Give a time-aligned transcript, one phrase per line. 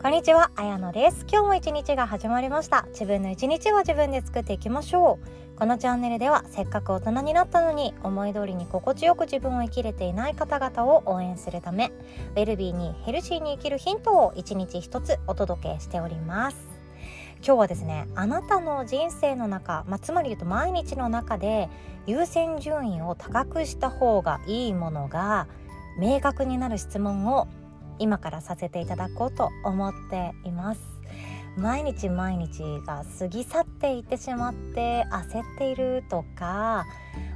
[0.00, 1.26] こんにちは、あやのです。
[1.28, 2.86] 今日も一日が始まりました。
[2.90, 5.58] 自分の一日は自分で作っていきましょう。
[5.58, 11.90] このチャンネルではせっかく大人になったのに思い通りに心地よく自分を生きれていない方々を応援するため
[12.36, 16.56] ウェルビーにヘルシーに生きるヒントを一日一つお届けしております。
[17.44, 21.68] 今日はですねあなたの人生の中、まあ、つまり言うと毎日の中で
[22.06, 25.48] 優先順位を高くした方がいいものが
[25.98, 27.48] 明確になる質問を
[27.98, 30.80] 今からさせていただこうと思っています。
[31.58, 36.86] 毎日毎日が過ぎ去っていってしまって焦っているとか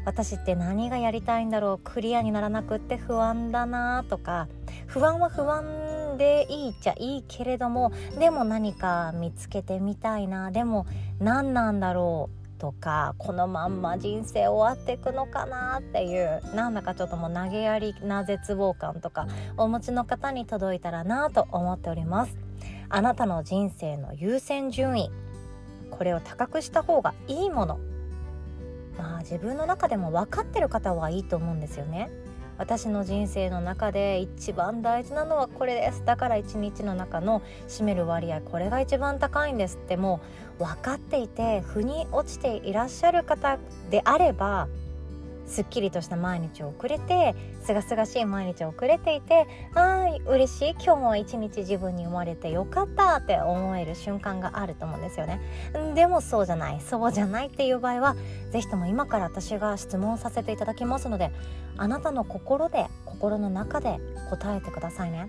[0.05, 4.49] 私って何がやりたいんだろうクリアにならなくって不安だなとか
[4.87, 10.87] 不安は不安でいいっちゃいいけれどもでも何か見つけてみたいなでも
[11.19, 19.27] 何なんだろうとかこのまんま人生終わっていくのかなっていうなんだかちょっともう投げやりな絶望感とか
[19.57, 22.39] お持ちの方に届いたらなと思っております。
[22.89, 25.11] あなたの人生の優先順位
[25.91, 27.81] これを高くした方がいいもの。
[28.97, 32.11] まあ自分の中でも分かってる方はいいと思うんですよね
[32.63, 36.05] 私の人生の中で一番大事なのはこれです。
[36.05, 40.21] だから一日の中の占める割合これが一番高いんですっても
[40.61, 43.59] う分かっていて腑に落ちていらっしゃる方
[43.91, 44.69] であれば
[45.53, 55.41] すっきりとした毎日を送れてすがすがしい毎日を送れていてはい嬉しい今日も一日自分に生まれてよかったって思える瞬間があると思うんですよね。
[55.95, 58.17] でもそうじゃないそうじゃないっていう場合は
[58.51, 61.31] 是非とも今から私が質問させていただきますので
[61.77, 65.29] あなたの心で心の中で答えてくださいね。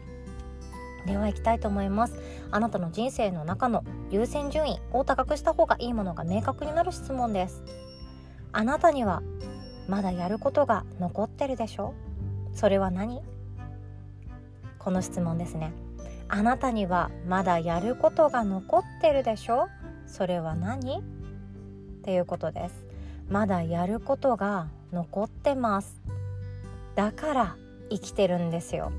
[1.06, 2.16] では行きたいと思います。
[2.50, 7.62] あなたの人生の中の優先順位を高くした方がいいものが明確になる質問です。
[8.54, 9.22] あなたには
[9.88, 11.94] まだやることが残ってるでしょ？
[12.54, 13.22] それは何？
[14.80, 15.74] この質問ですね。
[16.28, 19.68] あなたにはまだやることが残ってるでしょ？
[20.08, 21.00] それは何？
[21.00, 21.02] っ
[22.04, 22.86] ていうことです。
[23.30, 26.02] まだやることが残ってます。
[26.96, 27.56] だから
[27.90, 28.92] 生きてるんですよ。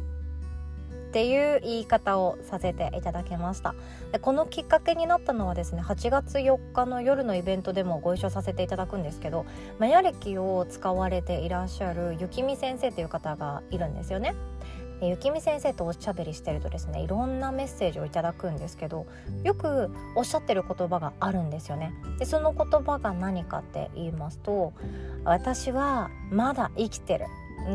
[1.14, 3.76] っていう言い方をさせていただきました。
[4.10, 9.46] でこのきっかけになったのはですね8月4日の夜のイベントでもご一緒させていただくんですけど
[9.78, 14.34] マヤ歴を使われていらっしゃる雪見先生という方がいるんですよね。
[15.02, 19.06] 雪見先生とおしゃべりしてるとですねいろんなメッセージをいただくんですけど
[19.44, 21.92] よくおっしゃってる言葉があるんですよね。
[22.18, 24.72] でその言葉が何かって言いますと
[25.22, 27.26] 私はまだ生きてる。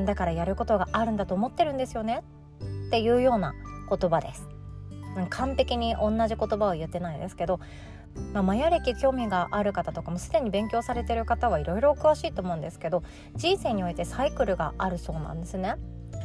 [0.05, 2.21] だからやることがあるんだと思ってるんですよね。
[2.89, 3.53] っていうような
[3.87, 4.49] 言葉です
[5.29, 7.59] 完璧に同じ言葉を言ってないですけど、
[8.33, 13.03] まあ、マヤ歴興味がある方とかもすでに勉強されてる方はいろいろ詳しいと思うんですけど
[13.35, 15.75] 人生においてサイクルがあるそうなんですね。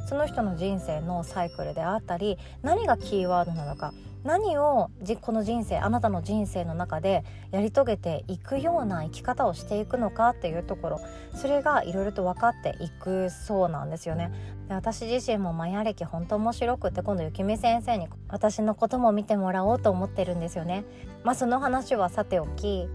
[0.07, 4.91] その人の人生のサイクルであったり何がキーワードなのか何を
[5.21, 11.01] この人生あなたの人生の中でやり遂げていくような生き方をしていくのかっていうところ
[11.35, 14.33] それがいろいろと分かっていくそうなんですよね。
[14.69, 20.85] で私自身もマヤ歴本当面白くって今度雪見先生に私のことも見てもらおうと思ってるんですよね。
[21.23, 22.89] まあその話はさておき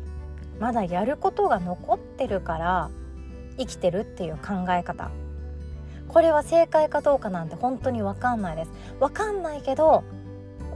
[0.59, 2.89] まだやることが残ってるから
[3.57, 5.11] 生きてるっていう考え方
[6.07, 10.03] これは正解かどうかなんて本当に分かんないです分かんないけど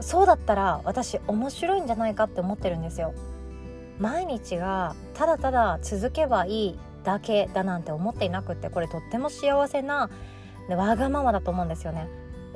[0.03, 3.13] そうだったら私面白いんじゃないかって思ってるんですよ。
[3.99, 10.09] 毎日がただただ続けばいいだけだなんて思っていなくってこれとっても幸せな
[10.69, 12.09] わがままだと思うんですよね。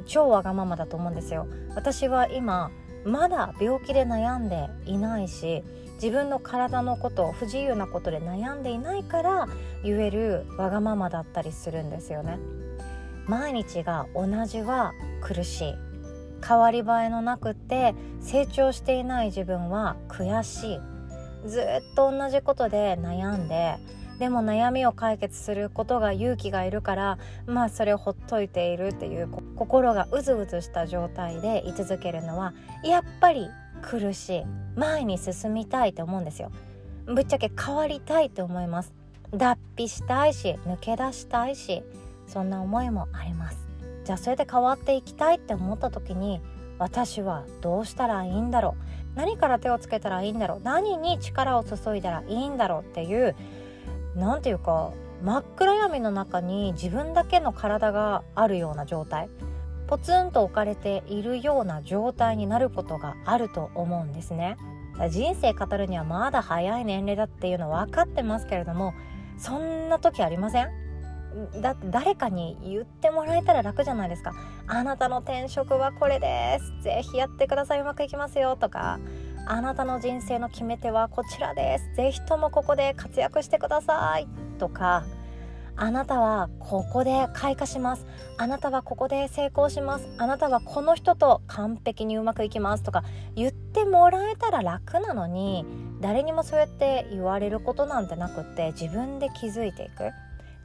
[0.06, 1.48] 超わがままだと思うんですよ。
[1.76, 2.70] 私は今
[3.06, 5.64] まだ病気で悩んでいないし
[5.96, 9.48] 自分の体のこと不自由なことで悩んでいないから
[9.84, 12.40] 言えるわがままだったりするんですよね。
[13.26, 15.87] 毎日が同じは苦しい。
[16.46, 20.80] 変わり映えのなくて成長していない自分は悔しい。
[21.48, 23.78] ずっと同じことで悩んで
[24.20, 33.48] でも悩みを解決することが勇気がいるからまあそれをほっといているっていう心がうずうずした状態で居続けるのはやっぱり
[33.82, 34.46] 苦しい。
[34.76, 36.52] 前に進みたいと思うんですよ。
[37.06, 38.94] ぶっちゃけ変わりたいと思います。
[39.32, 41.84] 脱皮したいし抜け出したいし
[42.28, 43.67] そんな思いもあります。
[44.08, 46.40] じゃあそれで変わっていきたいって思った時に
[46.80, 48.78] 私はどうしたらいいんだろ
[49.14, 49.18] う？
[49.18, 50.62] 何から手をつけたらいいんだろう？
[50.64, 53.36] 何に力を注いだらいいんだろうっていう
[54.16, 59.28] 何て言うか真っ暗闇の中に自分だけの体があるような状態。
[59.88, 64.56] ポツンと置かれているような状態になることがあると思うんですね。
[65.10, 68.94] 人生語るにはまだ早い年齢だっていうの分かってますけれども
[69.38, 70.87] そんな時ありません？
[71.62, 74.34] だ誰かに言ってもらえたら楽じゃないですか。
[74.68, 76.84] あなたの転職はこれです。
[76.84, 77.82] ぜひやってください。
[77.82, 78.56] うまくいきますよ。
[78.56, 79.00] とか。
[79.46, 81.96] あなたの人生の決め手はこちらです。
[81.96, 84.28] ぜひともここで活躍してください。
[84.60, 85.06] とか。
[85.80, 88.08] あなたはここで開花します。
[88.38, 90.10] あなたはここで成功します。
[90.18, 92.84] あなたはこの人と完璧にうまくいきます。
[92.84, 93.04] とか。
[93.36, 95.66] 言ってもらえたら楽なのに
[96.02, 100.12] 誰にもそうやって言われることなんてなくって自分で気づいていく。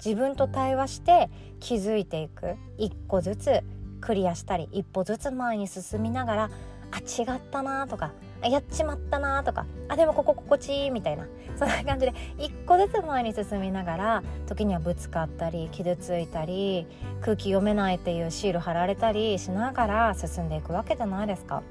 [0.05, 3.63] 自分と対話して気づいていく一個ずつ
[4.01, 6.51] クリアしたり一歩ずつ前に進みながら
[6.91, 8.13] あ違ったなとか
[8.43, 11.27] やっちまったなとかあでもここ心地いいみたいな
[11.57, 16.87] そんな感じで一個ずつ前に進みながら時にはぶつかったり傷ついたり
[17.21, 21.63] 空気読めないっていうシール貼られたりしながら進んでいくわけじゃないですか。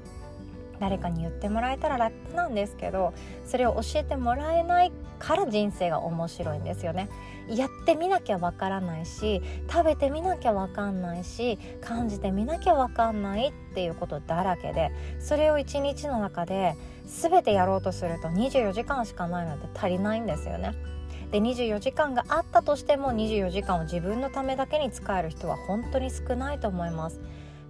[0.80, 3.14] 誰かに言ってもらえたら楽なんですけど
[3.44, 4.90] それを教えてもらえない
[5.22, 7.08] から人生が面白いんですよね。
[7.48, 9.40] やってみなきゃわからないし
[9.70, 14.90] 食べてみなきゃわかんないし感じてみなきゃわかんないっていうことだらけで
[15.20, 16.74] それを一日の中で
[17.06, 20.72] 全てやろうとすると24時間しかないので足りないんですよね。
[21.30, 27.20] で24時間があったとしても24時間を自分のためだけに使える人は本当に少ないと思います。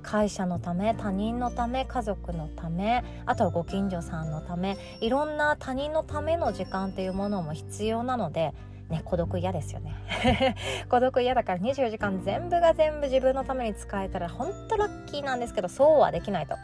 [0.03, 8.53] 会社のため他人のため家族のためあとはご近所さんのためいろんな他人のための時間っていうものも必要なので
[8.93, 9.95] ね、孤独嫌ですよね。
[10.91, 16.57] 孤独嫌だから24時間全部が全部自分のために使えたら本当ラッキーなんですけどそうはできないと。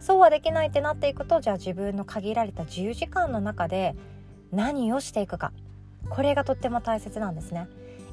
[0.00, 3.94] そうはできないってなっていくとじゃあ自分の限られた自由時間の中で
[4.50, 5.52] 何をしていくか。
[6.08, 7.68] これがとっても大切なんですね。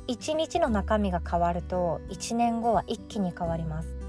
[0.07, 4.00] 1日の中身が変わると1年後は一気に変わります。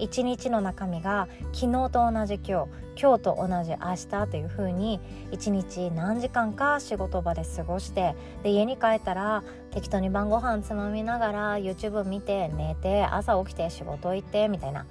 [0.00, 2.68] 一日の中身が昨日と同じ今日
[3.00, 5.00] 今日と同じ明日という風に
[5.30, 14.86] 一日何時間か仕事場で過ごしてで家に帰ったら適当に晩ご飯つまみながら YouTube 見て寝て朝起きて仕事行ってみたいな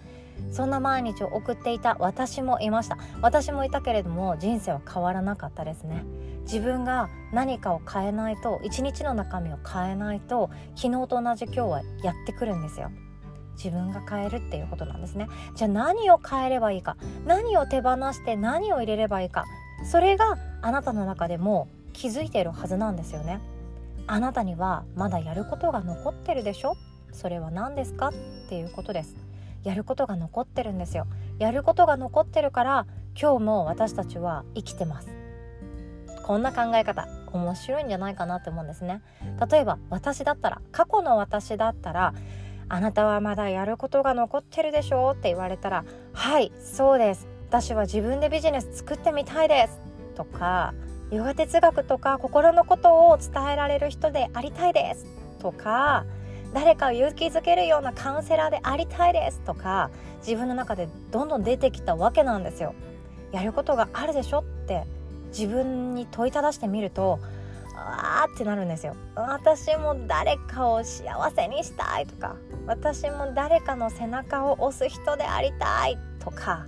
[0.51, 2.97] そんな毎日を送っていた私もいました。
[3.21, 6.05] 私もいたけれども人生は変わらなかったですね。
[6.43, 12.89] 自分が何かを変えないと一日の中身を変えないと昨日と同じ今日はやってくるんですよ。
[13.63, 15.27] 自分が変えるっていうことなんですね。
[15.55, 16.95] じゃあ何を変えればいいか。
[17.25, 19.45] 何を手放して何を入れればいいか。
[19.83, 23.39] それがあなたの中でも気づいているはずなんですよね。
[24.07, 26.75] あなたにはまだやることが残ってるでしょ？
[27.11, 28.07] それは何ですか？
[28.07, 28.13] っ
[28.49, 29.15] ていうことです。
[29.63, 31.05] やることが残ってるんですよ。
[31.37, 32.85] やることが残ってるから
[33.19, 35.09] 今日も私たちは生きてます。
[36.23, 37.07] こんな考え方。
[37.31, 39.01] 面白いんじゃないかなって思うんですね。
[39.51, 42.13] 例えば私だったら過去の私だったら
[42.69, 45.11] あなたはまだやることが残ってるでしょ？
[45.11, 45.83] って言われたら
[46.13, 47.27] はいそうです。
[47.49, 49.79] 私は自分でビジネス作ってみたいです
[50.15, 50.75] とか
[51.09, 55.07] ヨガ哲学とか心のことを伝えられる人でありたいです
[55.39, 56.05] とか
[56.53, 59.89] 誰かを勇気づけるようなカウンセラーでありたいですとか
[60.19, 62.75] 自分の中でどんどん出てきたわけなんですよ。
[63.31, 64.39] やることがあるでしょ？
[64.39, 64.83] って
[65.31, 67.19] 自分に問いただしてみると
[67.75, 72.35] あーってなるんですよ私も誰かを幸せにしたいとか
[72.69, 76.67] 私も誰かの背中を押す人でありたいとか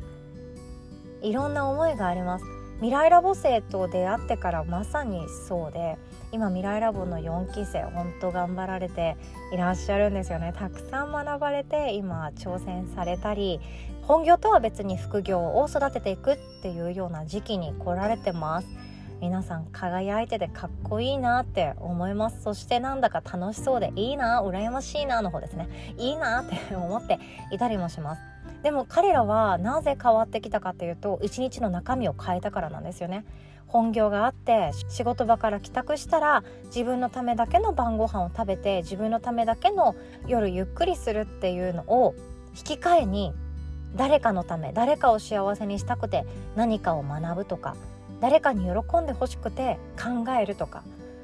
[1.22, 2.46] いろんな思いがあります。
[2.78, 6.00] 未来ラボ生と出会ってからまさにそうで
[6.32, 9.16] 今未来ラボの4期生本当頑張られて
[9.54, 10.56] いらっしゃるんですよね。
[10.58, 13.60] たくさん学ばれて今挑戦されたり
[14.02, 18.68] 本業とは別に副業を育てていくっていうような時期に来られてます。
[19.22, 22.42] 皆さん輝いててかっこいいなって思います。
[22.42, 25.70] そしてなんだか楽しそうでいいな羨ましいなの方ですね。
[26.00, 27.20] いいなって思って
[27.52, 28.22] いたりもします。
[28.64, 33.24] でも彼らはなぜ変わってきたかっていうと一日の中身を変えたからなんですよね。
[33.68, 42.16] 本業があって仕事場から帰宅したら自分のためだけの晩ご飯を食べて自分のためだけの夜ゆっくりするっていうのを
[42.58, 43.34] 引き換えに
[43.96, 46.26] 誰かのため誰かを幸せにしたくて
[46.56, 47.76] 何かを学ぶとか
[48.22, 50.84] 誰かに喜んでほしくて考えるとか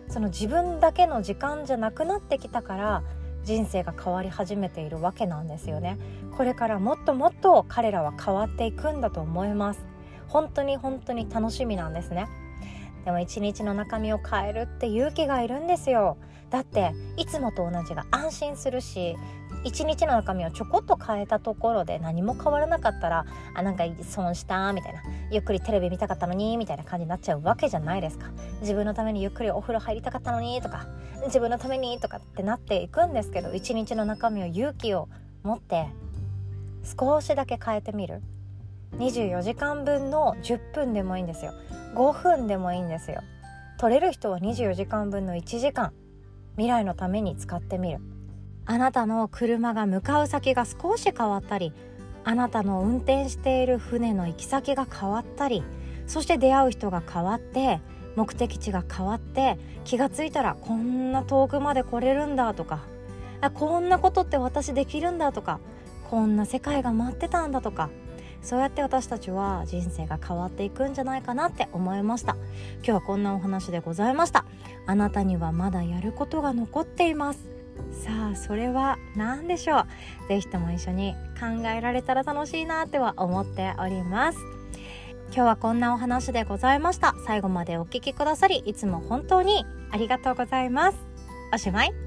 [0.10, 3.04] その自分だけの時間じゃなくなってきたから
[3.44, 5.98] 人生が変わり始めているわけなんですよね。
[6.36, 9.86] これからもっともっと彼らは変わっていくんだと思います。
[10.28, 12.28] 本当に本当に楽しみなんですね。
[13.06, 16.18] でも一日の中身を変えるって勇気がいるんですよ。
[16.50, 19.18] だっていつもと同じが安心するし
[19.64, 25.02] 一日の中身をちょこっと変えたところで何も変わらなかったらあなんか損したみたいな
[25.32, 28.28] ゆっくりテレビ見たかったのにみたいな感じになっちゃうわけじゃないですか。
[28.62, 30.88] 自分のためにゆっくりお風呂入りたかったのにとか
[31.26, 35.10] 自分のためにとかってなっていくんですけど一日の中身を勇気を
[35.44, 35.88] 持って
[37.00, 38.22] 少しだけ変えてみる。
[39.00, 41.54] 24時間分の10分でもいいんですよ。
[41.96, 43.22] 5分でもいいんですよ。
[43.78, 45.92] 取れる人は24時間分の1時間。
[46.58, 48.00] 未来のために使ってみる。
[48.70, 51.72] あなたの車が向かう先が少し変わったり
[52.26, 55.64] あなたの運転している船の行き先が変わったり
[56.06, 57.80] そして出会う人が変わって
[58.18, 62.82] 目的地が変わって気がついたらこんな遠くまで来れるんだとか
[63.54, 65.62] こんなことって私できるんだとか
[66.10, 67.90] こんな世界が待ってたんだとか
[68.42, 72.36] そうやって私たちは人生が変わっていくんじゃないかなって思いました。
[72.78, 74.46] 今日はこんなお話でございました。
[74.88, 77.46] あなたにはまだやることが残っています。
[77.92, 79.86] さあそれは何でしょう？
[80.30, 84.40] 是非とも一緒に考えられたら楽しいなっては思っております。
[85.28, 87.14] 今日はこんなお話でございました。
[87.26, 90.98] 最後までお聴きくださりいつも本当にありがとうございます。
[91.54, 92.07] おしまい。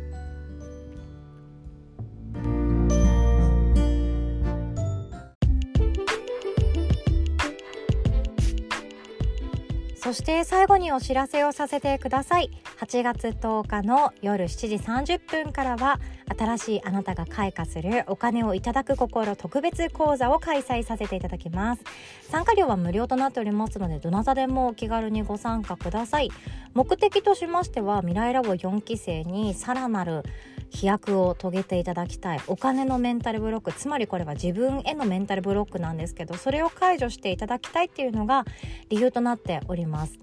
[10.10, 12.50] そして最後にお知らせをさせてください。
[12.80, 16.00] 8月10日の夜7時30分からは
[16.36, 21.84] 新しいあなたが開花するお金をいただく心特別講座を開催させていただきます。
[22.28, 26.32] 参加料は無料となっておりますのでどなたでもお気軽にご参加ください。
[26.74, 30.24] 目的としましては未来ラボ4期生にさらなる
[30.70, 32.40] 飛躍を遂げていただきたい。
[32.46, 38.44] お金のメンタルブロックつまりこれは自分へのメンタルブロックなんですけどそれを解除していただきたいっていうのが
[38.88, 40.18] 理由となっております。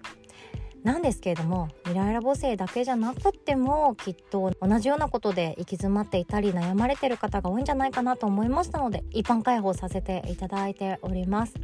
[0.84, 11.56] なんですけれども未来ラボ生だけじゃなくってもきっと同じようなことで行き詰まっていたり悩まれてる方が多いんじゃないかなと思いましたので一般開放させていただいております。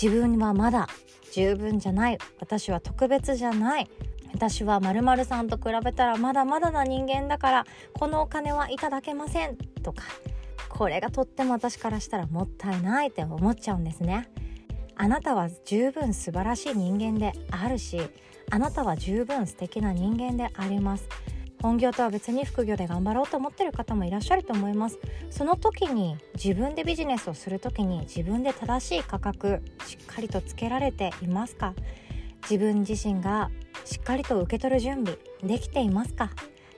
[0.00, 0.88] 自分はまだ
[1.32, 2.18] 十分じゃない。
[2.40, 3.90] 私は特別じゃない。
[4.36, 9.56] 私はまるさんと比べたらまだまだな人間だからこのお金はいただけません。
[9.82, 10.02] とか
[10.68, 14.28] これがとっても私からしたらもったいないって思っちゃうんですね。
[14.94, 17.98] あなたは十分素晴らしい人間であるし
[18.50, 21.08] あなたは十分素敵な人間であります。
[21.62, 24.98] 本業とは別に副業で頑張ろうと思ってる方もいらっしゃると思います。
[25.30, 31.72] その時に自分でビジネスをする時に自分で正しい価格しっかりとつけられていますか
[32.48, 33.50] 自分自身が
[33.84, 36.30] しっかりと受け取る準備できていますか？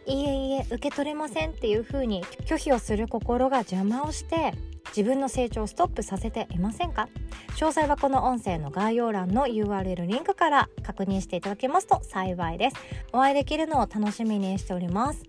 [0.07, 4.55] いえいえ受け取れませんっていう風に拒否をする心が邪魔をして
[4.89, 7.09] 自分の成長をストップさせていませんか？
[7.57, 12.77] 詳細はこの音声の概要欄の URL リンクから確認していただけますと幸いです。
[13.13, 15.23] お会いできるのを楽しみにしております。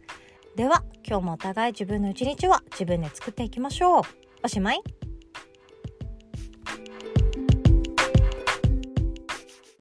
[0.56, 4.04] では今日もお互い自分の一日は自分で作っていきましょう。
[4.44, 4.82] おしまい。